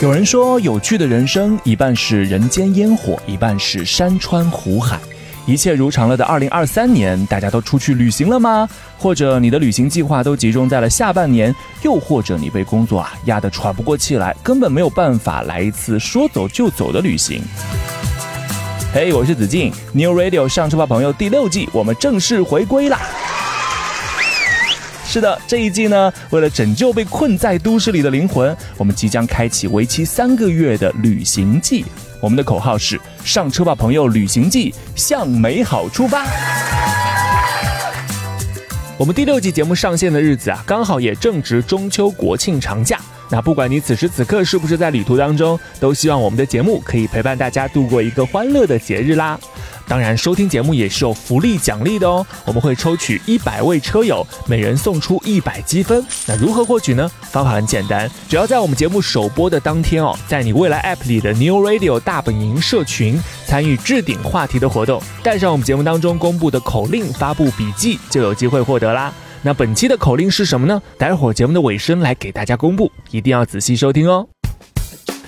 [0.00, 4.96] 有人说，有趣的人生一半是人间烟火，一半是山川湖海。
[5.44, 8.68] 一切如常了的二零二三年，大家都出去旅行了吗？
[8.96, 11.52] 或者你的旅行计划都集中在了下半年？
[11.82, 17.42] 又或者你被工作啊压得喘不过气来，根本没有办法来一次说走就走的旅行？
[18.94, 23.00] 嘿、我是子敬，New Radio 上车吧朋友第六季，我们正式回归啦！
[25.10, 31.82] 是的，这一季呢，为了拯救被困在都市里的灵魂，我们即将开启为期三个月的旅行季。
[32.20, 36.26] 我们的口号是“上车吧，朋友，旅行季，向美好出发”。
[38.98, 43.00] 我们第六季节目上线的日子啊，刚好也正值中秋国庆长假。
[43.30, 49.40] 那不管你此时此刻是不是在旅途当中，都希望我们的节目可以陪伴大家度过一个欢乐的节日啦。
[49.88, 52.24] 当然，收听节目也是有福利奖励的哦。
[52.44, 56.04] 我们会抽取一百位车友，每人送出一百积分。
[56.26, 57.10] 那如何获取呢？
[57.30, 69.12] 方法很简单，只要在我们节目首播的当天哦，在你未来 App 里的 New Radio 大本营社群参与置顶话题的活动，带上我们节目当中公布的口令，发布笔记，就有机会获得啦。
[69.42, 70.82] 那本期的口令是什么呢？
[70.98, 74.28] 待会儿节目的尾声来给大家公布，一定要仔细收听哦。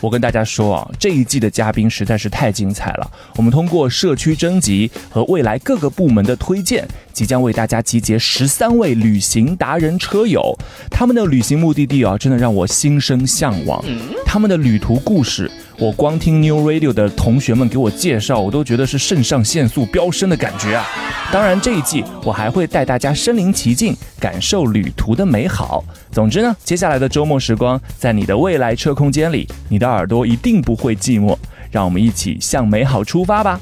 [0.01, 3.11] 我跟大家说啊，这一季的嘉宾实在是太精彩了。
[3.37, 10.57] 我们通过社区征集和未来各个部门的推荐，即将为大家集结十三位旅行达人车友，
[10.91, 13.85] 他们的旅行目的地啊，真的让我心生向往。
[14.25, 20.87] 他们的旅途故事，我光听 New Radio 的同学们给我介绍，我都觉得是肾上腺素飙升的感觉啊！
[21.33, 25.83] 当然，这一季我还会带大家身临其境，感受旅途的美好。
[26.13, 31.35] 总之呢，接下来的周末时光，在你的未来车空间里，你的耳朵一定不会寂寞。
[31.71, 33.59] 让我们一起向美好出发吧！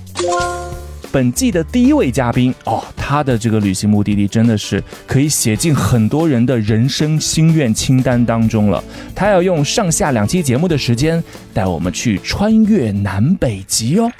[1.10, 8.82] 本季的第一位嘉宾哦，他的这个旅行目的地真的是可以写进很多人的人生心愿清单当中了。
[9.16, 11.24] 他要用上下两期节目的时间，
[11.54, 14.02] 带我们去穿越南北极哦。
[14.02, 14.10] 上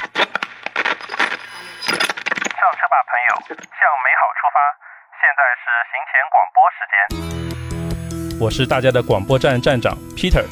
[2.75, 3.59] 车吧，朋友，向
[4.05, 4.59] 美好出发。
[5.21, 8.41] 现在是行前广播时间。
[8.41, 10.45] 我是大家的广播站站长 Peter。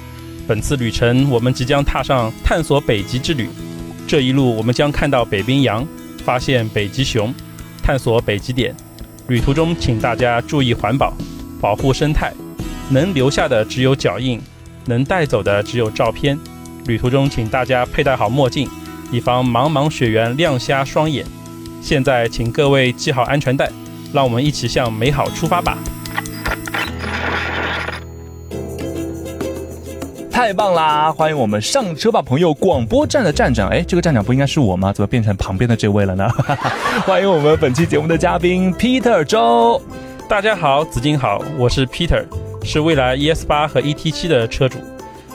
[0.47, 3.49] 本次旅程，我们即将踏上探索北极之旅。
[4.07, 5.85] 这一路，我们将看到北冰洋，
[6.27, 7.33] 发现北极熊，
[7.81, 8.75] 探索北极点。
[9.29, 11.15] 旅途中，请大家注意环保，
[11.61, 12.33] 保护生态。
[12.91, 14.41] 能留下的只有脚印，
[14.87, 16.37] 能带走的只有照片。
[16.87, 18.69] 旅途中，请大家佩戴好墨镜，
[19.13, 21.25] 以防茫茫雪原亮瞎双眼。
[21.81, 23.71] 现在，请各位系好安全带，
[24.13, 25.79] 让我们一起向美好出发吧！
[30.37, 31.11] 太棒啦！
[31.11, 32.53] 欢迎我们上车吧，朋友！
[32.53, 34.93] 广播站的站长，哎，这个站长不应该是我吗？
[34.93, 36.29] 怎么变成旁边的这位了呢？
[37.07, 39.81] 欢迎我们本期节目的嘉宾 Peter 周。
[40.29, 42.23] 大家好，紫金好，我是 Peter，
[42.63, 44.79] 是蔚来 ES 八和 ET 七的车主。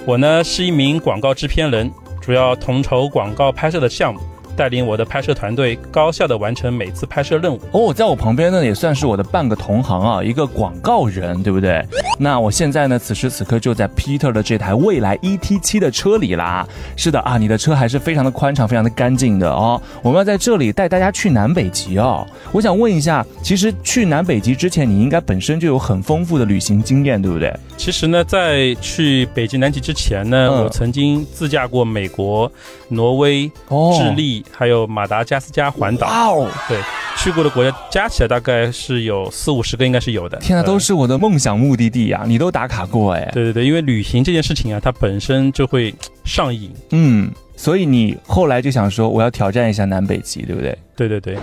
[0.06, 1.92] 我呢是一名广告制片人，
[2.22, 4.20] 主要统筹广告拍摄的项目，
[4.56, 7.60] 带领我的拍摄团队高效地完成每次拍摄任务。
[7.72, 11.84] 哦，在我旁边呢，也算是我的半个同行啊，一个广告人，对不对？
[12.24, 16.68] 那我现在呢，此时此刻就在 Peter 的这台蔚来 ET 七的车里啦。
[16.96, 19.82] 是的啊，你的车还是非常的宽敞，非常的干净的哦。
[20.04, 22.24] 我们要在这里带大家去南北极哦。
[22.52, 27.52] 我想问一下，其实去南北极之前，你应该本身就有很丰富的旅行经验，对不对？
[27.76, 32.52] 其实呢，在去北极、南极之前呢，嗯我曾经自驾过美国、
[32.88, 36.06] 挪威、哦智利，还有马达加斯加环岛。
[36.06, 36.48] 哇哦！
[36.70, 36.78] 对，
[37.24, 40.40] 去过的国家加起来大概是有四五十个，应该是有的。
[40.40, 43.30] 天呐，呃都是我的梦想目的地呀、你都打卡过哎。
[43.32, 45.94] 对对对，因为旅行这件事情啊，它本身就会
[46.26, 46.72] 上瘾。
[46.90, 50.76] 嗯，所以你后来就想说，我要挑战一下南北极，对不对？
[50.96, 51.38] 对对对。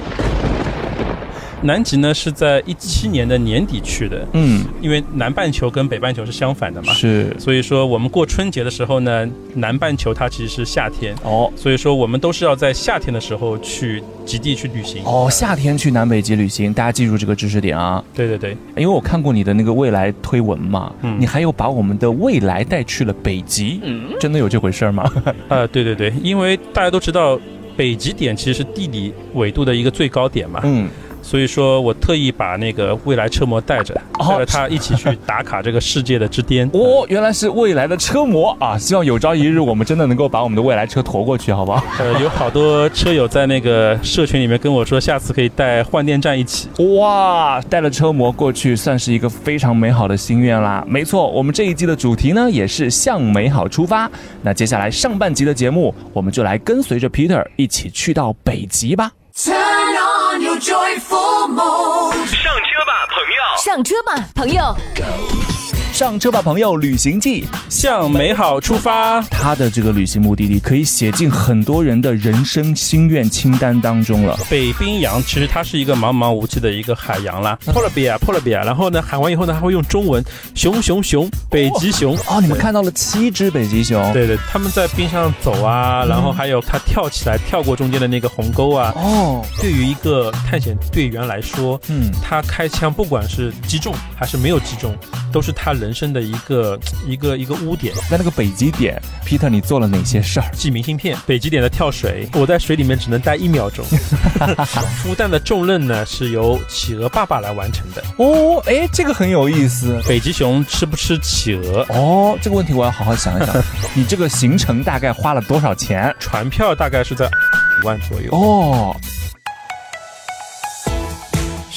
[1.62, 7.34] 南极呢是在一七年的年底去的，嗯，因为南半球跟北半球是相反的嘛，是。
[7.38, 11.52] 所以说我们过春节的时候呢，南半球它其实是夏天，哦。
[11.56, 15.02] 所以说我们都是要在夏天的时候去极地去旅行。
[15.04, 18.02] 哦，夏天去南北极旅行，大家记住这个知识点啊。
[18.14, 21.16] 对对对，因为我看过你的那个未来推文嘛，嗯。
[21.18, 24.10] 你还有把我们的未来带去了北极，嗯。
[24.20, 25.10] 真的有这回事儿吗？
[25.48, 27.38] 呃， 对对对，因为大家都知道
[27.76, 30.88] 北极点其实是地理纬度的一个最高点嘛，嗯，
[31.28, 36.66] 所以说我特意把那个未来车模带着，哦带着他一起去打卡这个世界的之巅。
[36.72, 38.78] 哦，原来是未来的车模啊！
[38.78, 41.84] 希望有朝一日我们真的能够把我们的未来车驮过去，好不好？
[42.00, 46.70] 呃，有好多车友在那个社群里面跟我说，下次可以带换电站一起。
[46.96, 50.82] 哇，带了车模过去，算是一个非常美好的心愿啦。
[50.88, 54.10] 没错，我们这一季的主题呢，也是向美好出发。
[54.40, 59.12] 那接下来上半集的节目，我们就来跟随着 Peter 一起去到北极吧。
[59.36, 60.07] Turn on
[60.40, 62.14] your joyful mode.
[62.26, 63.62] 上车吧，朋友！
[63.62, 65.57] 上车吧，朋友！
[65.98, 66.76] 上车吧，朋友！
[66.76, 69.20] 旅行记，向美好出发。
[69.22, 74.38] 他的这个旅行目的地可以写进很多人的人生心愿清单当中了。
[74.48, 78.64] 北冰洋其实它是一个茫茫无际的一个海洋啦，polar bear，polar bear。
[78.64, 80.24] 然后呢，喊完以后呢，还会用中文
[80.54, 82.16] 熊熊熊，北极熊。
[82.28, 84.00] 哦，你们看到了七只北极熊。
[84.12, 88.92] 对对，他们在冰上走啊，然后还有他跳起来跳过中间的那个鸿沟啊。
[88.94, 94.96] 哦，对于一个探险队员来说，嗯，他开枪不管是击中还是没有击中，
[95.32, 97.94] 都是他人生的一个一个一个污点。
[98.10, 100.50] 在那个北极点，Peter，你做了哪些事儿？
[100.52, 103.84] 寄明信片，北极点的跳水，我在水里面只能待一秒钟。
[105.02, 108.02] 孵蛋的重任呢是由企鹅爸爸来完成的。
[108.16, 110.00] 哦，哎，这个很有意思。
[110.06, 111.86] 北极熊吃不吃企鹅？
[111.88, 113.54] 哦，这个问题我要好好想一想。
[113.94, 116.14] 你这个行程大概花了多少钱？
[116.18, 118.30] 船票大概是在五万左右。
[118.32, 118.96] 哦，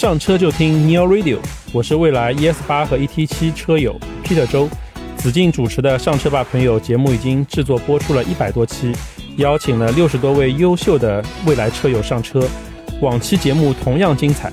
[0.02, 1.38] 上车就听 Neo Radio，
[1.72, 3.96] 我是未来 ES 八和 ET 七车友
[4.26, 4.68] Peter 周。
[5.16, 8.92] 子敬主持的《上车吧朋友》节目已经制作播出了一百多期，
[9.38, 12.42] 邀请了六十多位优秀的未来车友上车。
[13.00, 14.52] 往期节目同样精彩，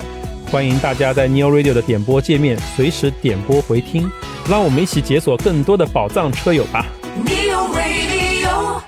[0.51, 4.07] 欢迎大家在 Neo Radio 的点播界面随时点播回听，
[4.47, 6.85] 让我们一起解锁更多的宝藏车友吧
[7.25, 8.81] ！Neo Radio.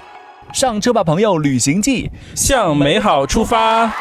[0.53, 1.39] 上车吧，朋友！
[1.39, 2.11] 旅行记。
[2.35, 3.91] 向美好出发。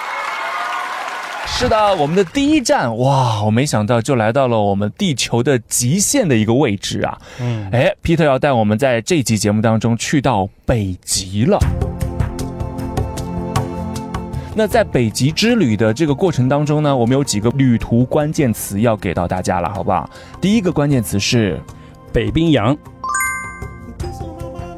[1.53, 7.19] 是的，我们的第一站，哇，我没想到就来到了我们地球的极限的一个位置啊！
[7.39, 11.59] 嗯，哎，Peter 要带我们在这期节目当中去到北极了。
[14.55, 20.09] 那在北极之旅的这个过程当中呢，我们有几个旅途关键词要给到大家了，好不好？
[20.41, 21.61] 第一个关键词是
[22.11, 22.75] 北冰洋。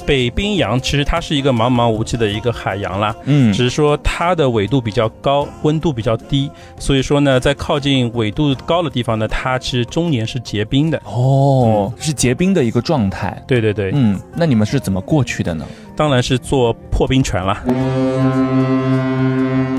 [0.07, 11.01] 北冰洋其实它是一个茫茫无际的一个海洋啦，嗯只是说它的纬度比较高，温度比较低，所以说呢，在靠近纬度高的地方呢，它其实终年是结冰的。
[11.05, 13.43] 哦，是结冰的一个状态。
[13.47, 15.65] 对对对，嗯，那你们是怎么过去的呢？
[16.03, 17.63] 当然是坐破冰船了。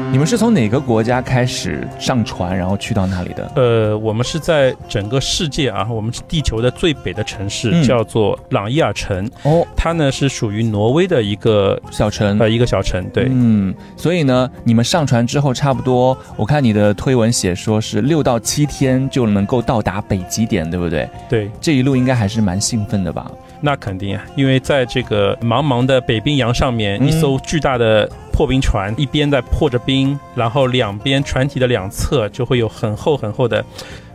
[0.10, 3.52] 你们是从哪个国家开始上船，然后去到那里的？
[3.56, 12.40] 呃，我们是在整个世界啊，我们是地球的最北的城市，嗯叫做朗伊尔城，哦，它呢是属于挪威的一个小城。
[12.40, 13.28] 呃一个小城，对。
[13.30, 21.10] 嗯，所以呢，你们上船之后，差不多，我看你的推文写说是六到七天就能够到达北极点，对不对？
[21.28, 23.30] 对，这一路应该还是蛮兴奋的吧？
[23.65, 33.63] 那肯定啊，因为在这个茫茫的北冰洋上面，一艘巨大的破冰船，一边在破着冰，然后两边船体的两侧就会有很厚很厚的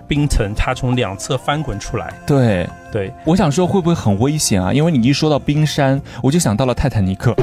[0.09, 2.13] 冰层，它从两侧翻滚出来。
[2.27, 4.73] 对，对，我想说会不会很危险啊？
[4.73, 7.35] 因为你一说到冰山，我就想到了泰坦尼克，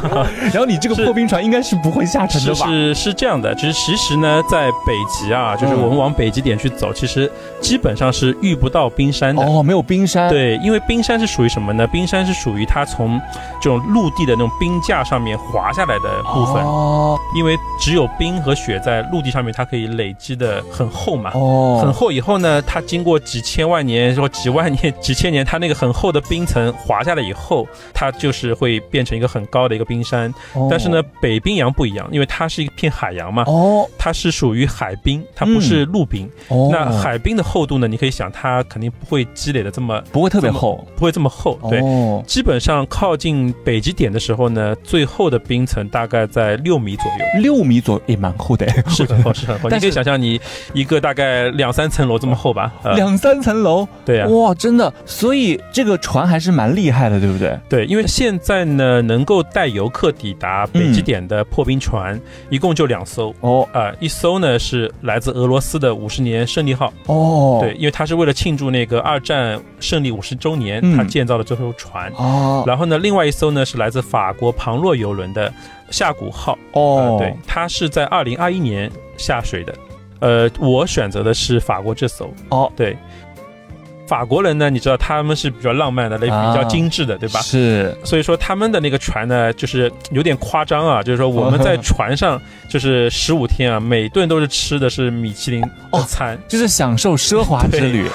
[0.50, 2.66] 然后你这个破冰船应该是不会下沉的吧？
[2.66, 7.30] 是是是这样的，就是其实呢，在北极啊，就是我们往北极点去走，其实
[7.60, 9.42] 基本上是遇不到冰山的。
[9.44, 11.86] 哦，没有冰山。，对，因为冰山是属于什么呢？
[11.86, 13.20] 冰山是属于它从
[13.60, 16.62] 这种陆地的那种冰架上面滑下来的部分。
[16.64, 21.32] 哦因为只有冰和雪在陆地上面，它可以累积的很厚嘛。
[21.34, 30.32] 哦，很厚以后呢，它经过几千万年或几万年、几千年，它那个很厚的冰层滑下来以后，它就是会变成一个很高的一个冰山。
[30.54, 36.30] 哦但是呢，北冰洋不一样，因为它是一片海洋嘛，哦它是属于海冰，它不是陆冰。
[36.48, 40.86] 哦，那海冰的厚度呢，你可以想，它肯定不会积累的这么不会特别厚。
[40.96, 41.58] 不会这么厚。
[41.68, 47.42] 对，哦，基本上靠近北极点的时候呢，最厚的冰层大概在六米左右。
[47.42, 49.68] 六米左右也蛮厚的，是很厚，是很厚。
[49.74, 50.40] 你可以想象，你
[50.72, 52.72] 一个大概两三层楼这么厚吧？
[52.82, 53.86] 呃， 两三层楼。
[54.04, 57.58] 对啊，哇，真的，所以这个船还是蛮厉害的，对不对？
[57.68, 62.20] 对，因为现在呢，能够带游客抵达北极点的破冰船，
[62.50, 63.34] 一共就两艘。
[63.40, 72.10] 哦啊、一艘呢是来自俄罗斯的五十年胜利号，哦，对，，因为它是为了庆祝那个二战胜利五十周年，嗯它建造了这艘船。
[72.16, 75.52] 哦然后呢，另外一艘呢是来自法国庞洛游轮的
[75.90, 79.74] 夏谷号，哦呃，对，它是在二零二一年下水的。
[80.20, 82.96] 呃，我选择的是法国这艘，哦，对。
[84.06, 87.40] 法国人呢，你知道他们是比较浪漫的，比较精致的，对吧？
[87.40, 98.06] 是，所以说他们的那个船呢，就是有点夸张啊，就是说我们在船上 就是十五天啊，每顿都是吃的是米其林的餐，就是享受奢华之旅。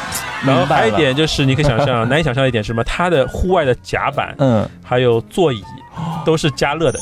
[0.45, 5.63] 然后还有一点就是你可以想象， 难以想象一点是什么，它的户外的甲板，嗯，还有座椅
[6.23, 6.99] 都是加热的。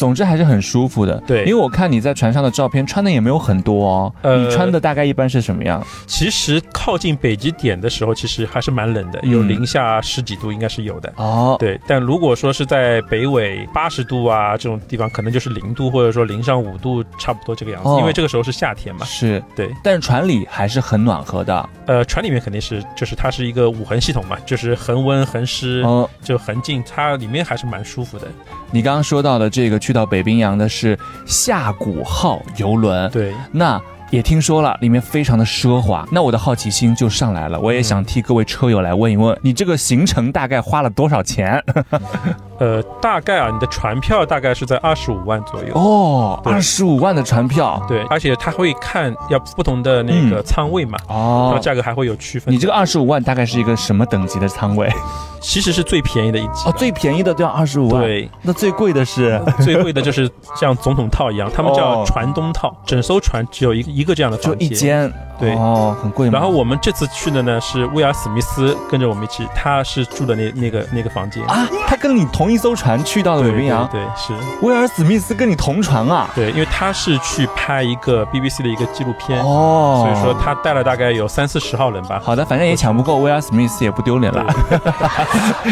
[0.00, 4.14] 总之还是很舒服的，对，因为我看你在船上的照片，穿的也没有很多哦。
[4.22, 5.86] 呃，你穿的大概一般是什么样？
[6.06, 11.12] 其实靠近北极点的时候，其实还是蛮冷的，有零下十几度，应该是有的。
[11.16, 17.90] 哦，对，但如果说是在北纬八十度啊这种地方，可能就是零度或者说零上五度，差不多这个样子。
[17.98, 19.04] 因为这个时候是夏天嘛。
[19.04, 19.70] 是，对。
[19.84, 21.68] 但是船里还是很暖和的。
[21.90, 25.84] 呃，船里面肯定是，就是它是一个五恒系统嘛，就是恒温、恒湿，
[26.22, 28.28] 就恒静，它里面还是蛮舒服的。
[28.70, 36.06] 你刚刚说到的这个去到北冰洋的是夏谷号游轮，对，那也听说了，里面非常的奢华。
[36.10, 41.62] 那我的好奇心就上来了，我也想替各位车友来问一问，你这个行程大概花了多少钱？
[42.58, 52.52] 呃，大概啊，你的船票大概是在二十五万左右哦，二十五万的船票，对，而且他会看要不同的那个舱位嘛，哦，价格还会有区分。
[52.52, 54.92] 你这个二十五万大概是一个什么等级的舱位？
[55.40, 59.40] 其实是最便宜的一级哦，最便宜的都要二十五万，对，那最贵的是？
[59.64, 65.12] 最贵的就是像总统套一样，他们叫船东套，整艘船只有一一个这样的房间，就一间。
[65.40, 66.28] 对哦，很贵。
[66.28, 71.66] 然后我们这次去的呢是威尔史密斯跟着我们一起，他是住的那那个那个房间啊。
[71.88, 76.28] 他跟你同一艘船去到了北冰洋，对，是威尔史密斯跟你同船啊。
[76.34, 82.20] 对，因为他是去拍一个 BBC 的一个纪录片哦，所以说他带了大概有三四十号人吧。
[82.22, 84.44] 好的，反正也抢不过威尔史密斯，也不丢脸了。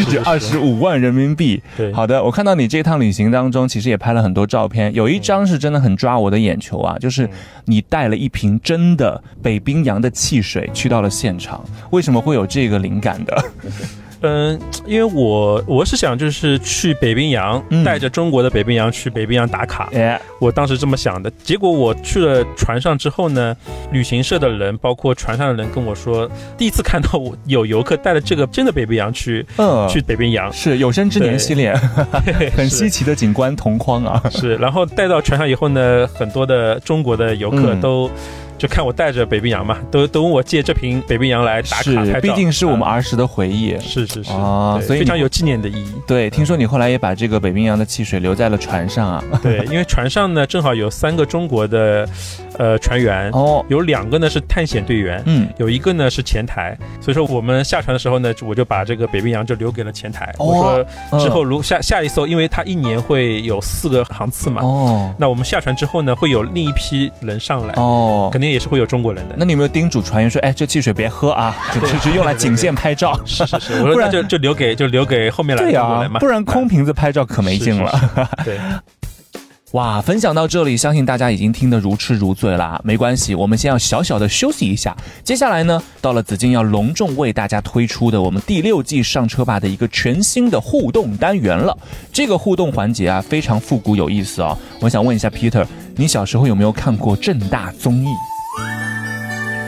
[0.09, 1.61] 就 二十五万人民币。
[1.77, 7.29] 对，好的，我看到你这趟旅行当中，其实也拍了很多照片，有一张是真的很抓我的眼球啊，就是
[7.65, 9.58] 你带了一瓶真的北。
[9.59, 13.43] 冰洋的汽水去到了现场，为什么会有这个灵感的？
[14.21, 19.87] 嗯，因为我我是想就是去北冰洋，带着中国的北冰洋去北冰洋打卡。
[19.93, 21.31] 哎，我当时这么想的。
[21.41, 23.55] 结果我去了船上之后呢，
[23.93, 31.73] 旅行社的人包括船上的人跟我说，第一次看到我有游客带了这个真的北冰洋去，嗯，去北冰洋是有生之年系列，
[32.57, 34.21] 很稀奇的景观同框啊。
[34.31, 38.11] 是，然后带到船上以后呢，很多的中国的游客都。
[38.59, 43.79] 就看我带着北冰洋嘛，都都问我借这瓶北冰洋来打卡拍照，毕竟是我们儿时的回忆。
[43.79, 45.93] 是是是啊，所以非常有纪念的意义。
[46.05, 49.23] 对，听说你后来也把这个北冰洋的汽水留在了船上啊？
[49.41, 52.05] 对，因为船上呢正好有三个中国的
[52.57, 60.33] 呃船员哦，有两个呢是探险队员，嗯，有一个呢是前台，所以说我们下船的时候呢，我就把这个北冰洋就留给了前台。
[60.37, 60.53] 我
[61.09, 68.48] 说之后如下下一艘，因为它一年会有四个航次嘛，哦，那我们下船之后呢，会有另一批人上来哦，肯定。
[68.51, 69.35] 也是会有中国人的。
[69.37, 73.19] 那你有没有叮嘱船员说，哎，这汽水别喝啊， 只是用来景线拍照。
[73.25, 77.91] 是是是，不然就就留给就留给后面来的不然空瓶子拍照可没劲了。
[78.43, 78.59] 对。
[79.73, 82.81] 哇，分享到这里，相信大家已经听得如痴如醉啦。
[82.83, 84.97] 没关系，我们先要小小的休息一下。
[85.23, 91.77] 接下来呢，到了紫金要隆重为大家推出的我们第六季上车吧的一个全新的互动单元了。
[92.11, 94.57] 这个互动环节啊，非常复古有意思哦。
[94.81, 95.63] 我想问一下 Peter，
[95.95, 98.07] 你小时候有没有看过正大综艺？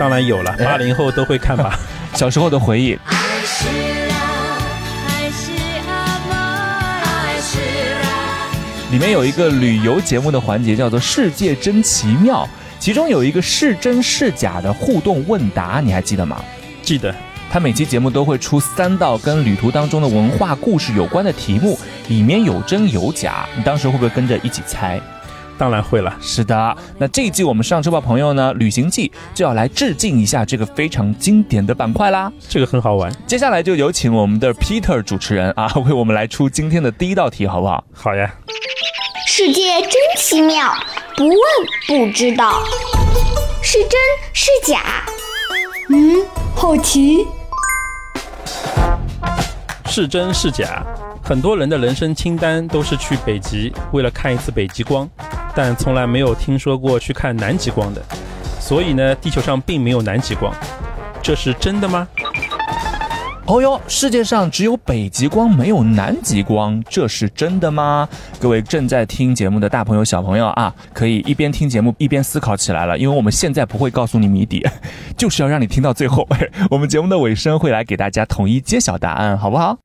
[0.01, 1.77] 当然有了，八零后都会看吧。
[2.17, 2.97] 小时候的回忆。
[8.91, 16.43] 里面有一个旅游节目的环节，叫做“世界真奇妙”，其中有一个是真是假的互动问答，你还记得吗？
[16.81, 17.13] 记得。
[17.51, 21.77] 他每期节目都会出三道跟旅途当中的文化故事有关的题目，
[22.07, 24.99] 里面有真有假，你当时会不会跟着一起猜？
[25.57, 26.15] 当然会了。
[26.21, 32.31] 是的，那这一季我们上车吧朋友呢，旅行记就要来致敬一下这个非常经典的板块啦。
[32.49, 33.11] 这个很好玩。
[33.27, 37.83] 接下来就有请我们的 Peter 主持人啊，为我们来出今天的第一道题，好不好？
[37.93, 38.33] 好呀。
[39.27, 40.73] 世界真奇妙，
[41.15, 41.37] 不问
[41.87, 42.61] 不知道，
[43.61, 43.91] 是真
[44.33, 45.05] 是假？
[45.89, 47.25] 嗯，好奇。
[49.85, 50.83] 是真是假？
[51.23, 55.09] 很多人的人生清单都是去北极，为了看一次北极光，
[55.55, 58.01] 但从来没有听说过去看南极光的。
[58.59, 60.53] 所以呢，地球上并没有南极光，
[61.21, 62.07] 这是真的吗？
[63.47, 68.07] 哦哟，世界上只有北极光，没有南极光，这是真的吗？
[68.39, 74.65] 各位正在听节目的大朋友、小朋友啊，可以一边听节目一边思考起来了，因为我们现在不会告诉你谜底，
[75.17, 76.25] 就是要让你听到最后。
[76.69, 79.77] 我们节目的尾声会来给大家统一揭晓答案，好不好？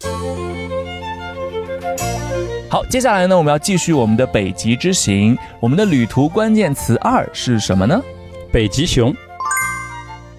[2.69, 5.39] 好，接下来呢，我们要继续我们的北极之行。
[5.61, 8.01] 我们的旅途关键词二是什么呢？
[8.53, 9.15] 北极熊。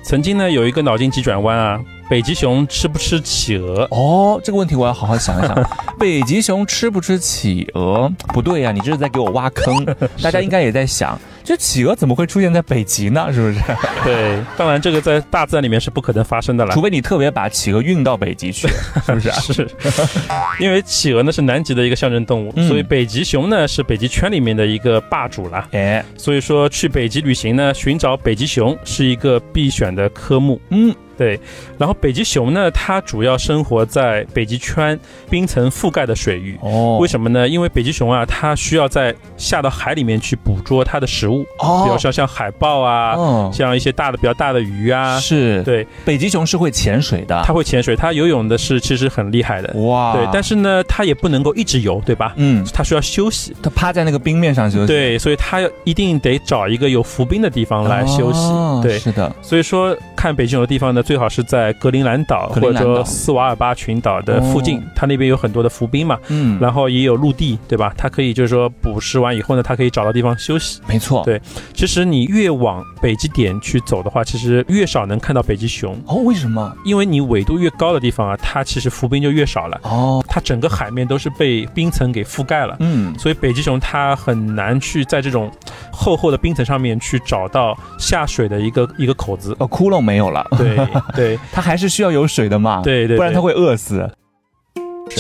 [0.03, 1.79] 曾经呢，有一个脑筋急转弯啊。
[2.10, 3.88] 北极熊吃不吃企鹅？
[3.91, 5.69] 哦，这个问题我要好好想一想。
[5.98, 8.12] 北极熊吃不吃企鹅？
[8.34, 9.86] 不对呀、你这是在给我挖坑。
[10.22, 11.17] 大家应该也在想，
[11.48, 13.32] 这企鹅怎么会出现在北极呢？
[13.32, 13.60] 是不是？
[14.04, 16.82] 对，当然这个在大自然里面是不可能发生的了除。
[16.82, 18.68] 非你特别把企鹅运到北极去，
[19.06, 19.39] 是不是啊？
[19.39, 19.68] 是，
[20.60, 25.66] 因为企鹅呢是南极的一个象征动物，嗯所以北极熊呢是北极圈里面的一个霸主了。
[25.72, 30.60] 哎，所以说去北极旅行呢，寻找北极熊是一个必选的科目。
[30.72, 31.39] 嗯，对，
[31.77, 34.97] 然后北极熊呢，它主要生活在北极圈
[35.29, 36.57] 冰层覆盖的水域。
[36.62, 37.47] 哦为什么呢？
[37.47, 45.19] 因为北极熊啊，它需要在下到海里面去捕捉它的食物，哦比如说像海豹啊，哦，像一些大的比较大的鱼啊。
[45.19, 47.41] 是，对，北极熊是会潜水的。
[47.45, 49.74] 它会潜水，它游泳的是其实很厉害的。
[49.81, 52.33] 哇，对，但是呢，它也不能够一直游，对吧？
[52.36, 53.55] 嗯，它需要休息。
[53.62, 58.39] 它趴在那个冰面上休息，对，所以它要一定得找一个有浮冰的地方来休息。
[58.39, 67.93] 哦对，是的，所以说看北极熊的地方呢，最好是在格陵兰岛或者斯瓦尔巴群岛的附近哦，它那边有很多的浮冰嘛，嗯，然后也有陆地，对吧？
[67.97, 70.81] 它可以就是说捕食完以后呢，它可以找到地方休息。
[70.85, 71.41] 没错，对
[71.73, 76.75] 其实你越往北极点去走的话，其实越少能看到北极熊，哦，为什么？
[76.83, 82.75] 因为你纬度越高的地方啊，它其实浮冰就越少了，哦，它整个海面都是被冰层给覆盖了。
[82.81, 85.49] 嗯，所以北极熊它很难去在这种
[85.89, 89.55] 厚厚的冰层上面去找到下水的一个一个口子。
[89.59, 90.77] 哦，窟窿没有了，对
[91.16, 94.10] 对 它还是需要有水的嘛，对对，对不然它会饿死。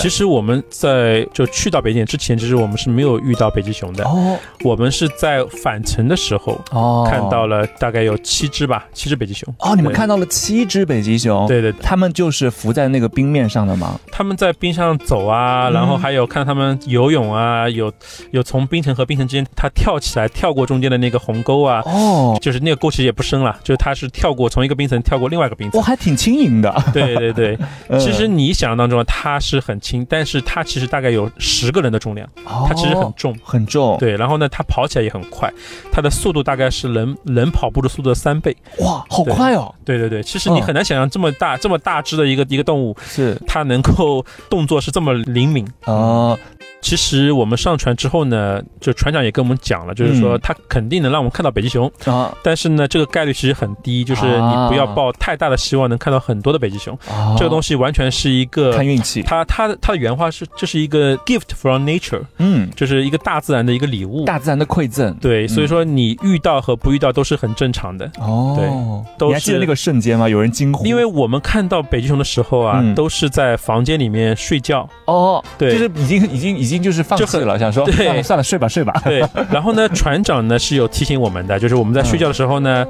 [0.07, 4.05] 其实我们在就去到北极点之前，其实我们是没有遇到北极熊的。
[4.05, 9.53] 哦我们是在返程的时候哦看到了大概有七只吧，七只北极熊。
[9.59, 13.99] 哦，你们看到了七只北极熊，，对对对，它们就是浮在那个冰面上的吗？
[14.09, 17.91] 他们在冰上走啊，嗯然后还有看他们游泳啊，有
[18.31, 21.81] 有从冰层和冰层之间，它跳起来跳过中间的那个鸿沟啊。
[21.85, 25.85] 哦，就是那个沟其实也不深了，就是它是跳过从一个冰层跳过另外一个冰层哇，。
[25.85, 26.73] 还挺轻盈的。
[26.93, 27.57] 对对对，
[27.89, 32.27] 嗯其实你想象当中它是很轻，但是它其实大概有十个人的重量，
[32.67, 33.37] 它其实很哦重。
[33.43, 35.51] 很重，，对，然后呢，它跑起来也很快，
[35.91, 38.55] 它的速度大概是人人跑步的速度的三倍。
[38.79, 45.67] 哇，好快哦，对对对，其实你嗯很难想象这么大、这么大只的一个一个动物，是，它能够动作是这么灵敏。
[45.85, 46.37] 哦，
[46.81, 50.39] 其实我们上船之后呢，就船长也跟我们讲了，就是说嗯。
[50.41, 56.97] 他肯定能让我们看到北极熊，啊，但是呢，这个概率其实很低，就是你不要抱太大的希望能看到很多的北极熊。
[57.37, 64.25] 这个东西西完全是一个哦看运气，他他的他的原话是，这是一个 gift from nature，嗯，就是一个大自然的一个礼物。
[64.25, 68.11] 大自然的馈赠，对，所以嗯说你遇到和不遇到都是很正常的。
[68.19, 70.27] 哦，都是你还记得那个瞬间吗？
[70.27, 72.95] 有人惊呼，因为我们看到北极熊的时候啊，嗯。
[72.95, 74.89] 都是在房间里面睡觉。
[75.05, 75.71] 哦，对。
[75.71, 77.95] 就是已经已经已经就是放弃了，想说对。
[77.95, 82.85] 算了算了，睡吧睡吧，对，然后呢，船长呢是有提醒我们的，就是我们在睡觉的时候呢，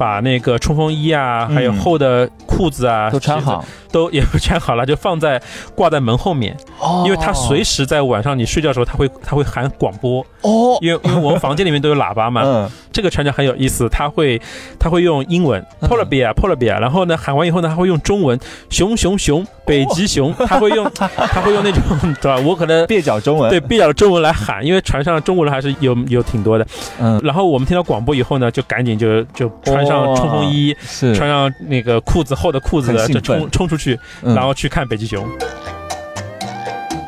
[0.00, 1.54] 把那个冲锋衣啊，嗯。
[1.54, 5.40] 还有厚的裤子啊，都穿好， 都也穿好了，就放在
[5.74, 7.02] 挂在门后面，哦。
[7.04, 12.40] 因为它随时在晚上你睡觉的时候，它会它会喊广播，哦，因为因为我们房间里面都有喇叭嘛。
[12.42, 14.40] 嗯，这个船长很有意思，他会
[14.78, 21.08] 他会用英文嗯 polar bear polar bear，然后呢喊完以后呢，他会用中文熊熊熊北极熊，他会用他
[21.40, 21.82] 会用那种
[22.20, 22.38] 对吧？
[22.44, 26.66] 我可能 蹩脚中文，对，蹩脚的中文来喊，因为船上中国人还是有有挺多的。
[27.00, 35.26] 嗯，然后我们听到广播以后呢，就赶紧就就穿上冲锋衣，是，穿上那个裤子厚的裤子的，就冲冲出去，嗯然后去看北极熊。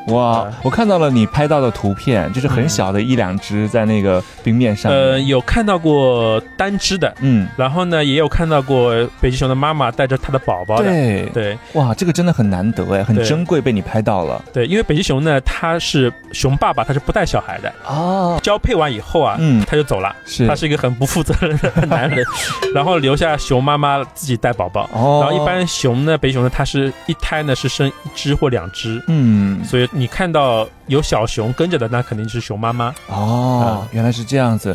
[0.08, 10.84] 哇，我看到了你拍到的图片，就是很小的一两只在那个冰面上面，呃，有看到过单只的，嗯，然后呢，也有看到过北极熊的妈妈带着它的宝宝的。
[10.84, 11.58] 对，对。
[11.74, 14.42] 哇，这个真的很难得哎，很珍贵，被你拍到了。
[14.52, 19.64] 对，因为北极熊呢，它是熊爸爸，它是不带小孩的，哦，交配完以后啊，嗯。
[19.66, 20.14] 他就走了。
[20.26, 20.46] 是。
[20.46, 22.24] 它是一个很不负责任的男人，
[22.74, 24.88] 然后留下熊妈妈自己带宝宝。
[24.92, 32.94] 哦，然后一般熊呢，北极熊呢，它是一胎呢是生一只或两只，嗯，所以你看到有小熊跟着的，那肯定是熊妈妈。
[33.08, 34.74] 哦，原来是这样子。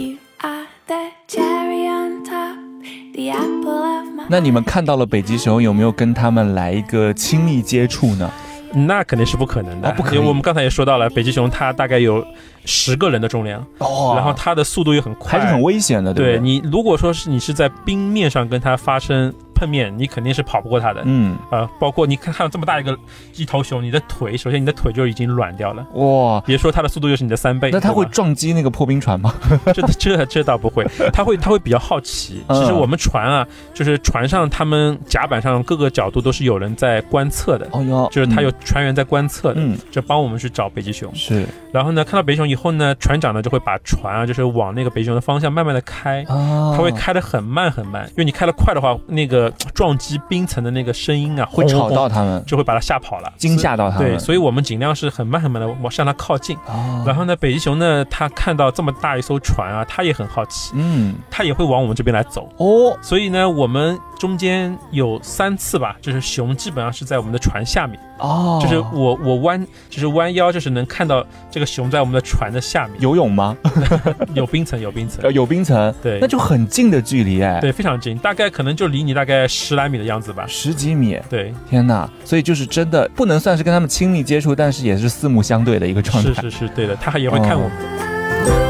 [4.29, 8.29] 那你们看到了北极熊，有没有跟他们来一个亲密接触呢？
[8.73, 12.23] 那肯定是不可能的，哦不可能因为我们刚才也说到了，北极熊它大概有
[12.67, 14.13] 十个人的重量，哦。
[14.15, 16.33] 然后它的速度又很快，还是很危险的，不对？
[16.33, 21.01] 对你如果说是你是在冰面上跟它发生碰面，你肯定是跑不过它的。
[21.05, 22.95] 嗯，呃，包括你看看到这么大一个
[23.35, 29.33] 一头熊，你的腿首先你的腿就已经软掉了，哇，别说它的速度又是你的三倍，那它会撞击那个破冰船吗？
[29.73, 32.43] 这这这倒不会，它会它会比较好奇。
[32.47, 32.59] 嗯。
[32.59, 41.13] 其实我们船啊，就是船上他们甲板上各个角度都是有人在观测的，哦哟，就是他有船员在观测的，嗯，就帮我们去找北极熊。
[41.15, 46.73] 是，然后呢，看到北极熊以后呢，船长呢就会把船啊，就是往那个北极熊的方向慢慢的开，啊。
[46.75, 54.07] 它会开得很慢很慢，因为你开得快的话，那个撞击冰层的那个声音啊，会吵到他们，就会把它吓跑了，惊吓到他们。
[54.07, 56.57] 对，所以我们尽量是很慢很慢的往向它靠近。
[56.67, 62.49] 哦，然后呢，北极熊呢，它看到这么大一艘船啊，它也很好奇，嗯，它也会往我们这边来走。
[62.57, 73.55] 哦，所以呢，我们中间有三次吧，就是熊基本上是在我们的船下面，哦，就是我我弯，就是弯腰，就是能看到这个熊在我们的船的下面，游泳吗？
[74.33, 80.45] 有冰层，有冰层呃，，有冰层，对那就很近的距离哎，对，非常近，大概可能就离你大概十来米的样子吧。
[80.47, 82.09] 十几米，对，天哪！
[82.25, 86.41] 所以就是真的不能算是跟他们亲密接触，但是也是四目相对的一个状态。
[86.41, 88.66] 是是是，对的，他也会看我们。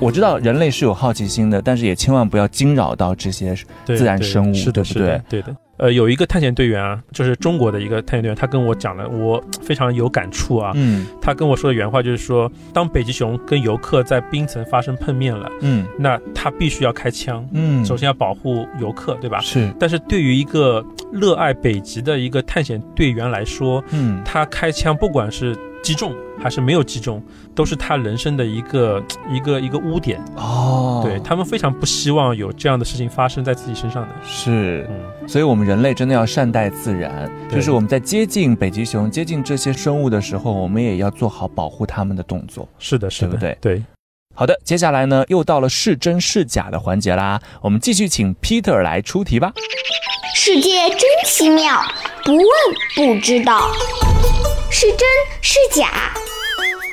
[0.00, 5.54] 我知道人类是有好奇心的，但是也千万不要惊扰到这些自然生物是的，是的，对的。
[5.76, 10.72] 呃，有一个探险队员啊，就是中国的一个探险队员，他跟我讲了，我非常有感触啊。
[10.74, 19.40] 嗯他跟我说的原话就是说，当北极熊跟游客在冰层发生碰面了，嗯那他必须要开枪，嗯，首先要保护游客，对吧？
[19.40, 27.22] 是但是对于一个热爱北极的一个探险队员来说，嗯他开枪不管是击中还是没有击中，
[27.54, 30.22] 都是他人生的一个一个一个污点。
[30.36, 34.14] 哦，对他们非常不希望有这样的事情发生在自己身上的。
[34.24, 34.86] 是。
[34.90, 42.68] 嗯，所以，我们人类真的要善待自然，就是我们在接近北极熊、接近这些生物的时候，我们也要做好保护它们的动作。
[42.78, 43.84] 是的，是的，对不对对，
[44.34, 49.52] 好的，接下来呢，又到了是真是假的环节啦，我们继续请 Peter 来出题吧。
[50.34, 51.80] 世界真奇妙，
[52.24, 52.44] 不问
[52.94, 53.70] 不知道，
[54.70, 54.98] 是真
[55.42, 56.12] 是假？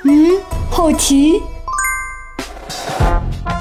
[0.04, 1.42] 嗯，好奇。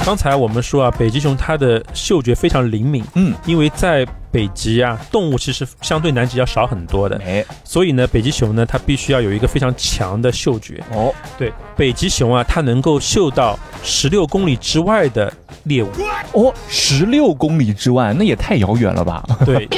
[0.05, 10.83] 刚才我们说啊，北极熊它的嗅觉非常灵敏，嗯，因为在北极啊，动物其实相对南极要少很多的，哎，所以呢，北极熊呢，它必须要有一个非常强的嗅觉。
[10.92, 15.33] 哦，对，北极熊啊，它能够嗅到十六公里之外的
[15.64, 15.90] 猎物。
[16.33, 19.22] 哦，十六公里之外，那也太遥远了吧？
[19.44, 19.68] 对，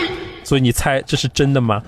[0.44, 1.82] 所以你猜这是真的吗？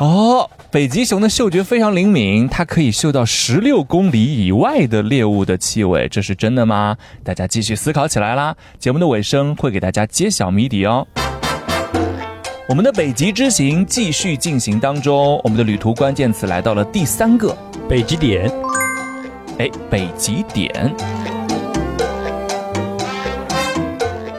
[0.00, 6.96] 哦，北极熊的嗅觉非常灵敏，它可以嗅到十六公里以外的猎物的气味，这是真的吗？
[7.22, 8.56] 大家继续思考起来啦。
[8.80, 11.06] 节目的尾声会给大家揭晓谜底哦。
[12.68, 17.56] 我们的北极之行继续进行当中，我们的旅途关键词来到了第三个，
[17.88, 18.50] 北极点，
[19.58, 20.92] 哎，北极点。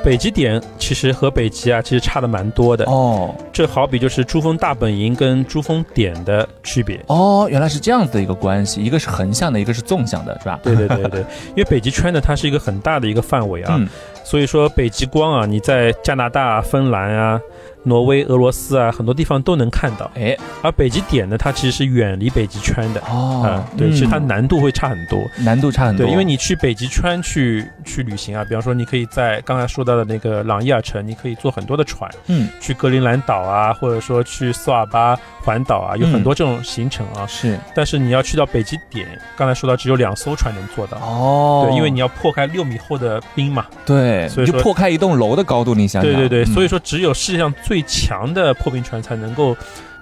[0.06, 2.86] 北极点其实和北极啊，其实差的蛮多的。
[2.86, 7.00] 哦这好比就是珠峰大本营跟珠峰点的区别。
[7.08, 10.60] 哦，原来是这样子的一个关系，一个是横向的，一个是纵向的，是吧？
[10.62, 11.22] 对对对对，
[11.56, 13.88] 因为北极圈呢，它是一个很大的一个范围啊，嗯，
[14.24, 17.40] 所以说北极光啊，你在加拿大、芬兰啊、
[17.84, 20.12] 挪威、俄罗斯啊，很多地方都能看到。
[20.16, 23.02] 哎，而北极点呢，它其实是远离北极圈的。
[23.10, 25.20] 哦啊，对，其实它难度会差很多。
[25.40, 37.26] 难度差很多，对，因为你去北极圈去去旅行啊，比方说你可以在刚才说到的那个朗伊尔城，你可以坐很多的船，嗯去格陵兰岛啊，或者说去斯瓦巴环岛啊，有很多这种行程啊。
[37.28, 40.98] 是但是你要去到北极点，刚才说到只有两艘船能做到。
[40.98, 43.66] 哦，对，因为你要破开六米厚的冰嘛。
[43.86, 49.56] 对，所以说就破开一栋楼的高度，你想想，对对对，嗯所以说只有世界上最强的破冰船才能够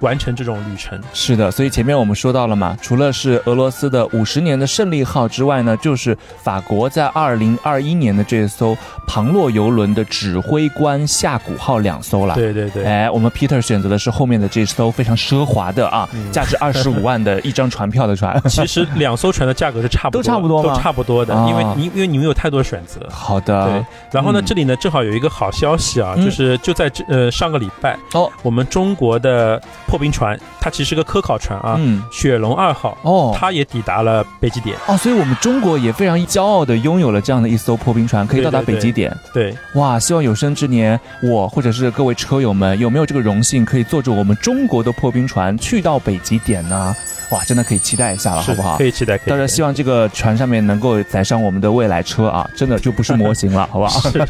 [0.03, 0.99] 完成这种旅程。
[1.13, 12.35] 是的，所以前面我们说到了嘛，除了是俄罗斯的五十年的胜利号之外呢，就是法国在二零二一年的这艘庞洛游轮的指挥官夏古号两艘了。。
[12.35, 18.39] 对对对，哎，我们 Peter 选择的是后面的这艘非常奢华的啊，嗯价值二十五万的一张船票的船。
[18.49, 22.99] 其实两艘船的价格是差不多，都差不多吗都差不多的，啊因为你因为你们有太多选择。
[23.09, 29.61] 好的，对，然后呢，嗯这里呢正好有一个好消息啊，嗯就是就在这呃上个礼拜，哦，我们中国的
[29.93, 34.75] 破冰船，它其实是个科考船啊，嗯，雪龙二号，哦，它也抵达了北极点。
[34.87, 39.15] 哦，所以我们中国也非常骄傲的拥有了这样的一艘破冰船，可以到达北极点。
[39.31, 46.95] 对，哇，希望有生之年，我或者是各位车友们有没有这个荣幸，可以坐着我们中国的破冰船去到北极点呢？
[47.29, 48.83] 哇，真的可以期待一下了，好不好可？
[48.83, 49.15] 以期待。
[49.19, 54.09] 到时候希望这个船上面能够载上我们的未来车啊， 真的就不是模型了，好不好？
[54.09, 54.25] 是，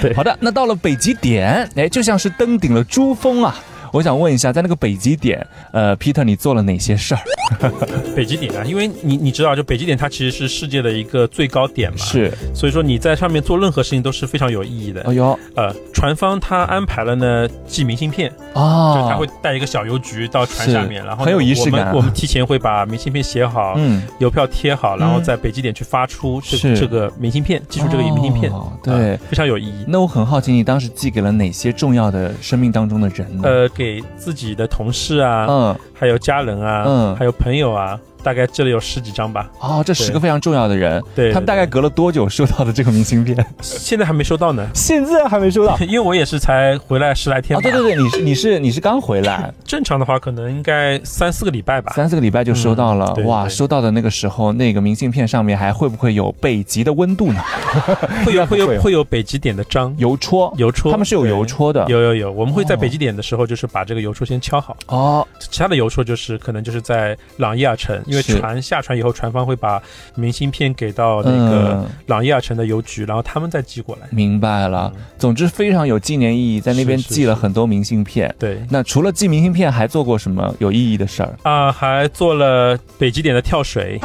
[0.00, 3.56] 对， 好的，那到了北极点，哎，就像是登顶了珠峰啊。
[3.92, 7.20] 我想问一下，在那个北极点，呃，Peter，你做了哪些事儿？
[8.14, 15.02] 北极点啊，因为你你知道，就北极点它其实是世界的一个最高点嘛，，是，所以说你在上面做任何事情都是非常有意义的。
[15.02, 21.84] 哎呦，呃，船方他安排了呢寄明信片，哦，就他会带一个小邮局到船上面，然后很有仪式感。
[21.84, 25.24] 啊我们我们提前会把明信片写好，嗯，邮票贴好，然后嗯。
[25.28, 29.14] 在北极点去发出这个这个明信片，寄出这个明信片，哦对。
[29.14, 29.84] 啊非常有意义。
[29.86, 33.42] 那我很好奇，你当时寄给了哪些重要的生命当中的人呢？
[33.44, 37.14] 呃，给自己的同事啊，嗯，还有家人啊，嗯。
[37.14, 39.50] 还有朋友啊，大概这里有十几张吧。
[39.60, 43.36] 哦，这十个非常重要的人，对，他们大概隔了多久收到的这个明信片？
[43.60, 45.76] 现在还没收到呢，现在还没收到。
[45.86, 51.92] 因为我也是才回来十来天哦，对对对，你是你是你是刚回来， 正常的话可能应该三四个礼拜吧。
[51.94, 53.48] 三四个礼拜就收到了哇！
[53.48, 57.40] 收到的那个时候，那个明信片上面还会不会有北极的温度呢？
[58.24, 61.84] 会有会会有有会有北极点的章，邮戳，邮戳，他们是有邮戳的。
[61.88, 64.76] 有有有，我们会在哦北极点的时候，就是把这个邮戳先敲好。
[64.86, 69.80] 哦，其他的邮戳就是可能就是在朗伊尔城，因为船下船以后，船方会把
[70.14, 74.08] 明信片给到那个嗯，朗伊尔城的邮局，然后他们再寄过来。
[74.10, 74.92] 明白了。
[75.18, 78.34] 总之非常有纪念意义，在那边寄了很多明信片。
[78.38, 81.36] 对那除了寄明信片，还做过什么有意义的事儿？
[81.42, 84.00] 啊、还做了北极点的跳水。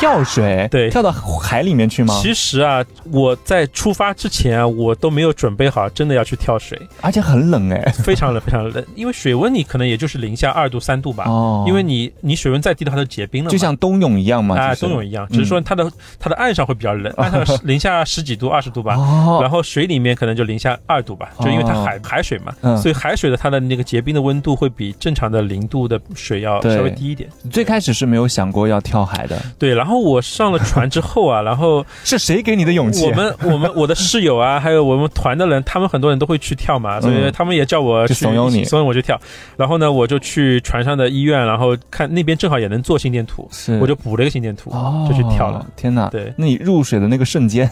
[0.00, 2.18] 跳水，对跳到海里面去吗？
[2.22, 2.82] 其实啊，
[3.12, 7.92] 我在出发之前啊，我都没有准备好，真的要去跳水，而且很冷哎。
[8.02, 8.82] 非常冷，非常冷。
[8.94, 11.24] 因为水温你可能也就是零下二度、三度吧。
[11.26, 13.50] 哦因为你你水温再低的话，它就结冰了。
[13.50, 18.94] 就像冬泳一样嘛，啊，冬泳一样，只是说它的、它的岸上会比较冷， 岸上是零下十几度、二十度吧。
[18.96, 27.28] 哦，然后水里面可能就零下二度吧，就因为它哦海海水嘛，嗯所以海水的它的那个结冰的温度会比正常的零度的水要稍微低一点。
[27.50, 33.06] 最开始是没有想过要跳海的，对，然后我上了船之后啊， 然后是谁给你的勇气？
[33.06, 39.18] 我们我们我的室友啊， 还有我们团的人，他们很多人都会去跳嘛，所以嗯他们也叫我去就怂恿你怂恿我去跳。
[39.56, 45.66] 然后呢，我就去船上的医院，然后看那边正好也能做心电图，是我就补了一个心电图，哦，就去跳了。。
[45.76, 46.08] 天哪！
[46.08, 47.68] 对那你入水的那个瞬间，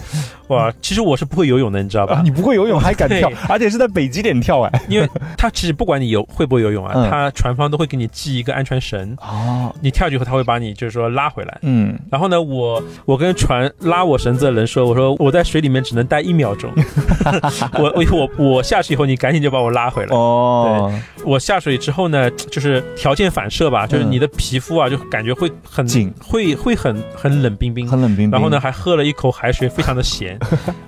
[0.49, 2.21] 哇，其实我是不会游泳的，你知道吧啊，？
[2.23, 4.83] 你不会游泳 还敢跳，而且是在北极点跳哎。
[4.89, 11.59] 因为他其实不管你游会不会游泳啊，嗯他船方都会给你系一个安全绳，哦，你跳下去以后他会把你就是说拉回来。
[11.63, 16.71] 嗯，然后呢，我我跟船拉我绳子的人说，我说我在水里面只能待一秒钟，
[17.79, 20.17] 我我我我下去以后，你赶紧就把我拉回来。
[20.17, 20.93] 哦，
[21.29, 27.87] 我下水之后呢，就是条件反射吧，就是你的皮肤啊，就感觉会很紧会会很很冷冰冰。
[27.87, 28.31] 很冷冰冰。
[28.31, 28.59] 然后呢，？
[28.59, 30.39] 还喝了一口海水，非常的咸。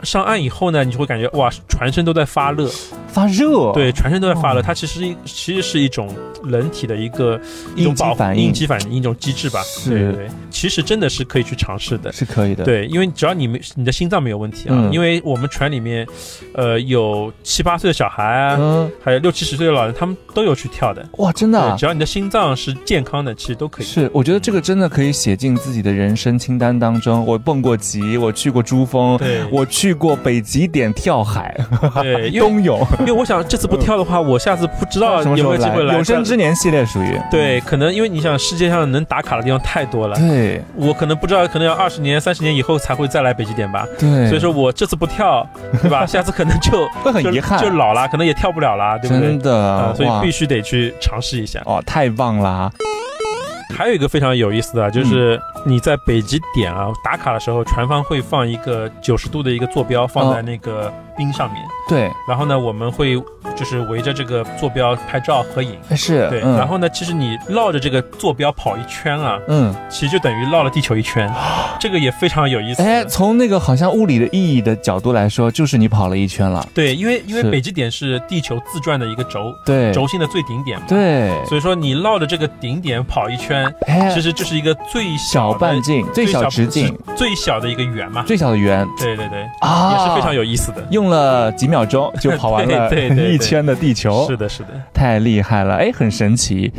[0.03, 2.69] 上岸以后呢，你就会感觉哇，全身都在发热，
[3.07, 3.71] 发热。
[3.73, 4.61] 对，，全身都在发热。
[4.61, 6.09] 哦它其实一其实是一种
[6.45, 7.39] 人体的一个
[7.77, 9.63] 一种应激保护反应应激反应一种机制吧。
[9.63, 12.11] 是对对对，其实真的是可以去尝试的。
[12.13, 16.07] 是可以的。，对，因为只要你没你的心脏没有问题啊，嗯因为我们船里面，
[16.55, 21.05] 呃，有七八岁的小孩啊，嗯，还有六七十岁的老人，他们都有去跳的。
[21.19, 23.87] 哇，真的啊，只要你的心脏是健康的，其实都可以。
[23.87, 27.25] 是，我觉得这个真的可以写进自己的人生清单当中。
[27.27, 31.57] 我蹦过极，我去过珠峰，对我去过北极点跳海、
[32.03, 35.35] 对， 冬泳，因为我想这次不跳的话，我下次不知道有？
[35.35, 35.97] 没有机会来。
[35.97, 43.87] 有生之年系列属于对，可能因为你想世界上能打卡的地方太多了，对我可能不知道，可能要二十年、三十年以后才会再来北极点吧。
[43.99, 45.47] 对，所以说我这次不跳，
[45.83, 46.05] 对吧？
[46.07, 49.39] 下次可能就会很就遗憾就老了，可能也跳不了了，对不对真？
[49.39, 51.61] 的、啊，所以哇必须得去尝试一下。
[51.65, 52.71] 哦，太棒啦！
[53.77, 63.23] 还有一个非常有意思的啊，就是你在北极点啊打卡的时候，船方会放一个九十度的一个坐标放在那个冰上面，对，然后呢，我们会
[63.55, 65.77] 就是围着这个坐标拍照合影。
[65.91, 71.31] 哎是，对，嗯、然后呢，其实你绕着这个坐标跑一圈啊，嗯，其实就等于绕了地球一圈，
[71.79, 72.83] 这个也非常有意思。
[72.83, 88.23] 哎，从那个好像物理的意义的角度来说，就是你跑了一圈了，对，因为因为北极点是地球自转的一个轴，对，轴心的最顶点嘛，对，所以说你绕着这个顶点跑一圈，哎，其实就是一个最小小半径、最小直径、最小的一个圆嘛。
[88.27, 88.87] 最小的圆。
[88.97, 90.87] 对对对，啊，也是非常有意思的。
[90.91, 92.89] 用了几秒钟就跑完了
[93.29, 94.69] 一圈的地球，是的，是的。
[94.95, 96.73] 太厉害了，哎，很神奇。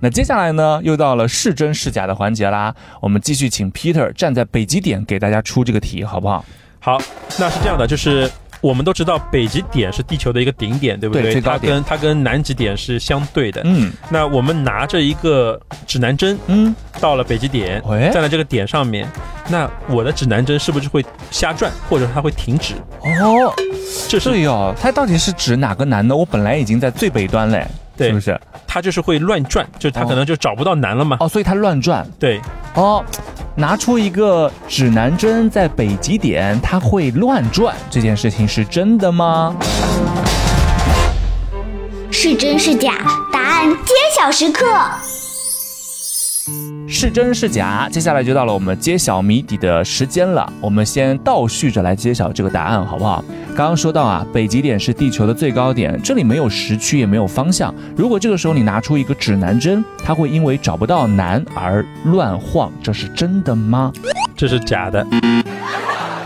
[0.00, 2.74] 那接下来呢，又到了是真是假的环节啦。
[3.00, 6.44] 我们继续请 Peter 站在北极点给大家出这个题，好不好？
[6.80, 6.98] 好，
[7.38, 8.30] 那是这样的，就是
[8.64, 13.60] 我们都知道北极点是地球的一个顶点，对不对它跟它跟南极点是相对的。
[13.66, 19.06] 嗯那我们拿着一个指南针嗯，到了北极点，喂站在这个点上面，
[19.50, 22.72] 那我的指南针是不是会瞎转，或者它会停止？
[23.02, 23.52] 哦，
[24.08, 26.16] 这是对哦，它到底是指哪个南呢？
[26.16, 27.66] 我本来已经在最北端嘞，
[27.98, 28.40] 对是不是？
[28.66, 31.18] 它就是会乱转，就是它哦可能就找不到南了嘛。
[31.20, 32.40] 哦，所以它乱转对，
[32.72, 33.04] 哦。
[33.56, 39.54] 拿出一个指南针在北极点，它会乱转，这件事情是真的吗？
[42.10, 42.94] 是真是假？
[43.32, 44.66] 答案揭晓时刻。
[46.86, 47.88] 是真是假？
[47.90, 50.50] 接下来就到了我们揭晓谜底的时间了。
[50.60, 53.24] 我们先倒叙着来揭晓这个答案，好不好？
[53.56, 57.74] 刚刚说到啊，北极点是地球的最高点，这里没有时区，也没有方向。
[57.96, 63.90] 如果这个时候你拿出一个指南针，它会因为找不到南而乱晃，这是真的吗？
[64.36, 65.06] 这是假的。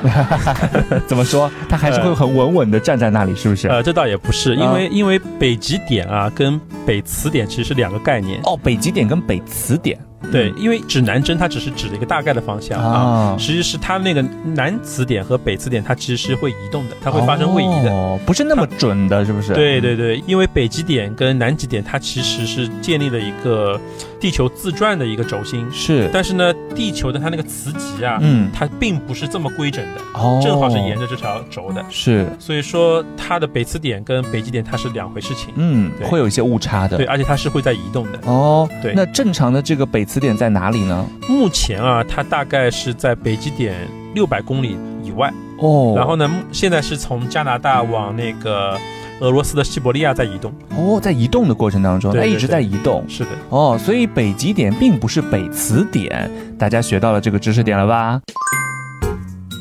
[1.07, 1.51] 怎么说？
[1.69, 3.69] 它还是会很稳稳的站在那里，是不是？
[3.69, 8.41] 呃，这倒也不是，因为因为北极点啊跟北磁点其实是两个概念。
[8.45, 9.99] 哦，北极点跟北磁点。
[10.31, 19.55] 对，因为指南针它只是指了一个大概的方向啊，实际是它那个南磁点和北磁点它其实是会移动的，它会发生位移的，哦，不是那么准的，是不是？
[19.55, 23.81] 对对对，因为北极点跟南极点它其实是建立了一个
[24.21, 38.93] 地球自转的一个轴心，是，但是呢，地球的它那个磁极啊，嗯，它并不是这么规整的，哦，正好是沿着这条轴的，是，所以说它的北磁点跟北极点它是两回事情，嗯，会有一些误差的，对，而且它是会在移动的，哦，对。
[38.95, 41.07] 那正常的这个北磁点在哪里呢？
[41.29, 43.75] 目前啊，它大概是在北极点
[44.15, 45.33] 六百公里以外。
[45.61, 48.77] 哦，然后呢，目现在是从加拿大往那个
[49.21, 50.53] 俄罗斯的西伯利亚在移动。
[50.77, 53.05] 哦，在移动的过程当中，它一直在移动。
[53.09, 58.21] 是的，哦，所以北极点并不是北磁点，大家学到了这个知识点了吧？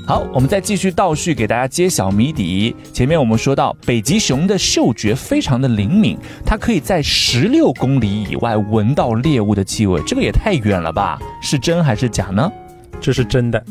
[0.08, 2.74] 好，我们再继续倒叙给大家揭晓谜底。
[2.94, 11.20] 前面我们说到，北极熊的嗅觉非常的灵敏，它可以在十六公里以外闻到猎物的气味，这个也太远了吧？
[11.42, 12.50] 是真还是假呢？
[13.02, 13.62] 这是真的。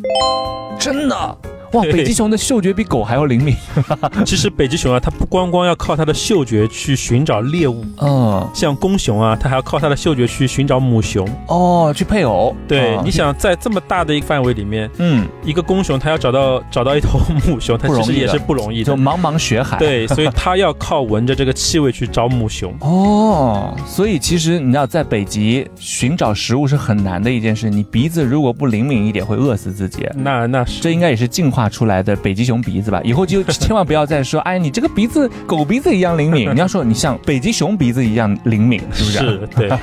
[0.79, 1.39] 真的。
[1.73, 3.55] 哇，北极熊的嗅觉比狗还要灵敏。
[4.25, 11.27] 其实北极熊啊，它不光光要靠它的嗅觉去寻找猎物，嗯，像公熊啊，它还要靠它的嗅觉去寻找母熊。
[11.49, 12.55] 哦，去配偶。
[12.69, 18.85] 对，哦你，想在这么大的一个范围里面，嗯，一个公熊它要找到找到一头母熊，它其实也是不容易的。
[18.85, 19.79] 就茫茫雪海。。
[19.79, 22.75] 对， 所以它要靠闻着这个气味去找母熊。
[22.81, 27.71] 哦，所以其实你知道，在北极寻找食物是很难的一件事。
[27.71, 30.07] 你鼻子如果不灵敏一点，会饿死自己。
[30.15, 33.01] 那那是这应该也是进化出来的北极熊鼻子吧？
[33.03, 36.55] 以后就 千万不要再说，哎，你这个鼻子狗鼻子一样灵敏。
[36.55, 39.19] 你要说你像北极熊鼻子一样灵敏，是不是？
[39.19, 39.71] 是，对。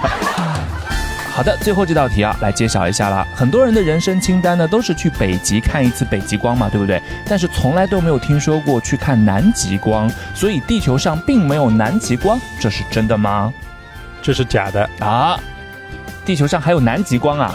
[1.36, 3.26] 好的，最后这道题啊，来揭晓一下了。
[3.34, 7.02] 很多人的人生清单呢，都是去北极看一次北极光嘛，对不对？
[7.28, 13.52] 但是从来都没有听说过去看南极光，所以地球上并没有南极光，这是真的吗？
[14.22, 14.88] 这是假的。
[15.00, 15.36] 啊，
[16.26, 17.54] 地球上还有南极光啊？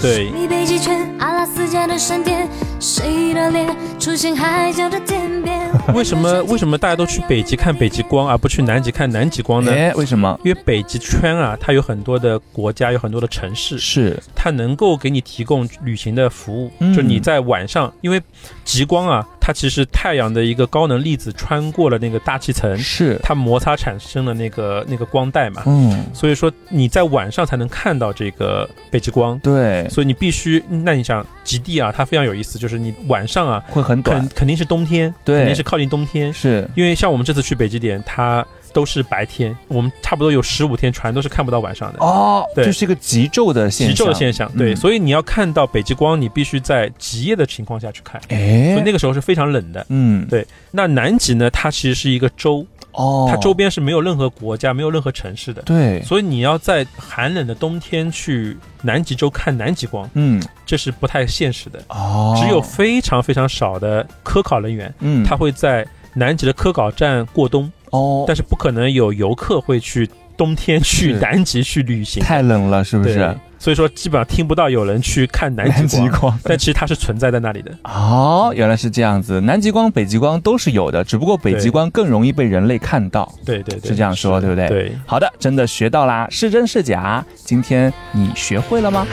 [0.00, 2.48] 对，你北极圈，阿拉斯加的闪电，
[2.80, 5.58] 谁的脸出现海角的天边？
[5.94, 9.72] 为什么为什么大家都去北极看北极光，而不去南极看南极光呢？
[9.72, 10.38] 哎，为什么？
[10.44, 16.70] 因为北极圈啊，它有很多的国家，有很多的城市，是它能够给你提供旅行的服务。
[16.80, 18.20] 嗯就你在晚上，因为
[18.64, 25.62] 极光啊，它其实太阳的一个高能粒子穿过了那个大气层，是，它摩擦产生了那个那个光带嘛。
[25.64, 29.38] 嗯，所以说你在晚上才能看到这个北极光。
[29.38, 34.18] 对，所以你必须，那你想极地啊，它非常有意思，就是你晚上啊，会很短。
[34.18, 35.38] 肯，肯定是冬天，对。
[35.38, 36.68] 肯定是靠近冬天，是。
[36.74, 38.46] 因为像我们这次去北极点，它
[38.78, 41.98] 都是白天，我们差不多有十五天全都是看不到晚上的。
[41.98, 42.64] 哦，对。
[42.64, 44.76] 这是一个极昼的现极，昼的现象，对，嗯。
[44.76, 49.84] 所以你要看到北极光，你必须在极夜的情况下去看，哎，所以那个时候是非常冷的。
[49.88, 50.46] 嗯，对。
[50.70, 61.82] 那南极呢，它其实是一个洲，哦，它周边是没有任何国家、没有任何城市的，对，所以你要在寒冷的冬天去南极洲看南极光，嗯，这是不太现实的。
[61.88, 65.84] 哦，只有非常非常少的科考人员，嗯，他会在
[66.14, 73.36] 南极的科考站过冬，哦，但是不可能有游客会去冬天去南极去旅行，太冷了，是不是？
[73.60, 76.40] 所以说基本上听不到有人去看南南极光，极光。
[76.44, 77.72] 但其实它是存在在那里的。
[77.82, 84.68] 哦，原来是这样子，南极光、北极光都是有的，只不过北极光更容易被人类看到，对对对，是这样说，对不对？。
[84.68, 87.24] 对，好的，真的学到啦，是真是假？
[87.34, 89.04] 今天你学会了吗？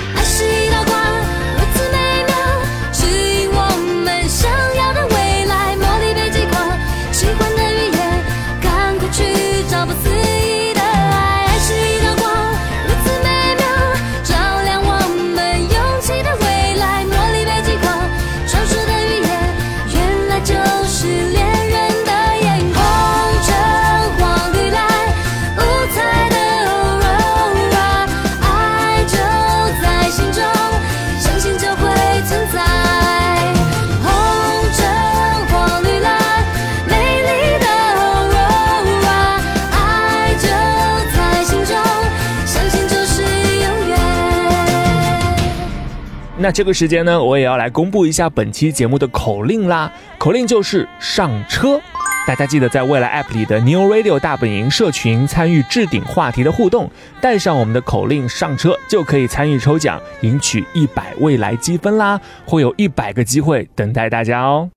[46.46, 49.92] 那这个时间呢，我也要来公布一下本期节目的口令啦。
[50.20, 51.82] 口令就是上车。
[52.28, 56.88] 大家记得在未来 App 里的 New Radio 大本营社群参与置顶话题的互动，
[57.20, 62.22] 带上我们的口令上车，就可以参与抽奖，赢取一百未来积分啦！
[62.46, 64.70] 会有一百个机会等待大家哦。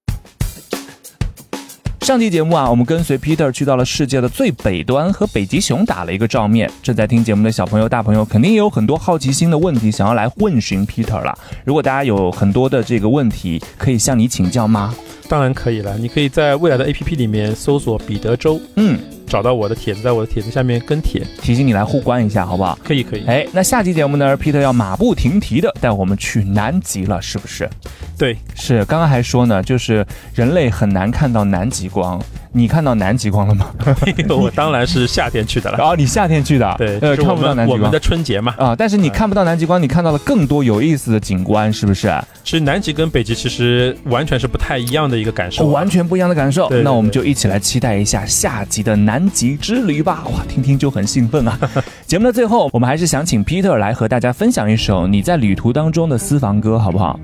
[2.08, 6.70] 上期节目啊，我们跟随 Peter 去到了世界的最北端，和北极熊打了一个照面。
[6.82, 11.38] 正在听节目的小朋友、大朋友，肯定也有很多好奇心的问题想要来问询 Peter 了。
[11.66, 14.94] 如果大家有很多的这个问题，可以向你请教吗？
[15.28, 22.78] 当然可以了，你可以在未来的 APP 里面搜索彼得州，嗯，找到我的帖子，在我的帖子下面跟帖，提醒你来互关一下，好不好？
[22.82, 23.24] 可以可以。
[23.26, 27.68] 哎，那下期节目呢，Peter 要马不停蹄的带我们去南极了，是不是？
[28.16, 30.04] 对，是，刚刚还说呢，就是
[30.34, 32.20] 人类很难看到南极光。
[32.52, 33.66] 你看到南极光了吗？
[34.30, 35.78] 我当然是夏天去的了。
[35.84, 37.98] 哦，你夏天去的，对，呃，看不到南极光我们的。
[38.00, 38.54] 春节嘛。
[38.56, 42.10] 啊，但是你看不到南极光，你看到了更多有意思的景观，是不是？
[42.42, 45.72] 其实南极跟北极其实完全是不太一样的一个感受啊。
[45.72, 46.70] 完全不一样的感受。
[46.82, 50.24] 那我们就一起来期待一下下集的南极之旅吧！
[50.32, 51.58] 哇，听听就很兴奋啊。
[52.06, 57.18] 节目的最后，我们还是想请 Peter 来和大家分享一首你在旅途当中的私房歌，好不好？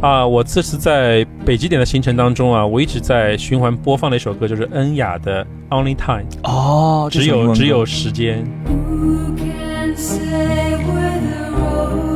[0.00, 8.42] 啊，我这次在北极点的行程当中啊，我一直在循环播放的一首歌就是恩雅的《Only Time》，哦，只有只有时间。
[8.66, 12.09] Who can say where the road?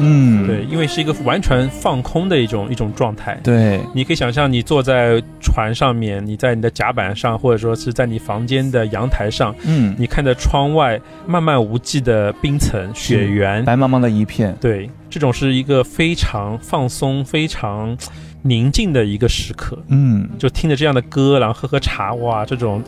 [0.00, 3.38] 嗯，对，因为是一个完全放空的一种一种状态。
[3.42, 17.96] 对，你可以想象，你坐在船上面，你在你的甲板上，或者说是在你房间的阳台上，嗯，你看着窗外漫漫无际的冰层、雪原，白茫茫的一片，对，这种是一个非常放松、非常
[18.42, 19.78] 宁静的一个时刻。
[19.88, 22.82] 嗯，就听着这样的歌，然后喝喝茶，哇，这种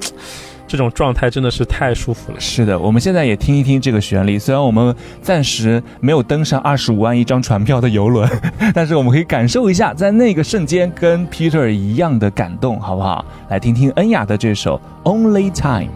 [0.73, 2.41] 这种状态真的是太舒服了。
[2.41, 4.39] 是的，我们现在也听一听这个旋律。
[4.39, 8.27] 虽然我们暂时没有登上二十五万一张船票的游轮，
[8.73, 13.23] 但是我们可以感受一下，在那个瞬间跟 Peter 一样的感动，好不好？
[13.51, 14.81] 来听听恩雅的这首
[15.12, 15.93] 《Only Time》。